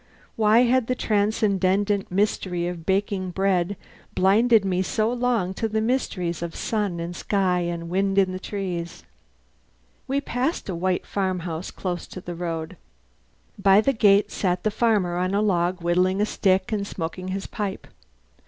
[0.35, 3.77] Why had the transcendent mystery of baking bread
[4.15, 8.39] blinded me so long to the mysteries of sun and sky and wind in the
[8.39, 9.03] trees?
[10.07, 12.77] We passed a white farmhouse close to the road.
[13.59, 17.45] By the gate sat the farmer on a log, whittling a stick and smoking his
[17.45, 17.85] pipe.